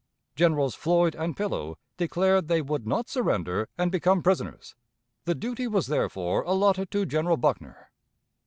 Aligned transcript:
Generals 0.35 0.73
Floyd 0.73 1.13
and 1.13 1.37
Pillow 1.37 1.77
declared 1.97 2.47
they 2.47 2.59
would 2.63 2.87
not 2.87 3.07
surrender 3.07 3.69
and 3.77 3.91
become 3.91 4.23
prisoners; 4.23 4.73
the 5.25 5.35
duty 5.35 5.67
was 5.67 5.85
therefore 5.85 6.41
allotted 6.41 6.89
to 6.89 7.05
General 7.05 7.37
Buckner. 7.37 7.91